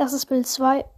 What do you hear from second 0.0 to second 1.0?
Das ist Bild zwei.